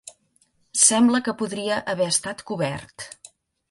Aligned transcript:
Sembla 0.85 1.21
que 1.29 1.37
podria 1.43 1.79
haver 1.95 2.11
estat 2.17 2.45
cobert. 2.53 3.11